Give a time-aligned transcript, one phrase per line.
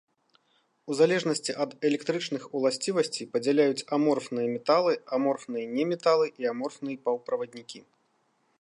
[0.91, 7.79] У залежнасці ад электрычных уласцівасцей, падзяляюць аморфныя металы, аморфныя неметалы і аморфныя паўправаднікі.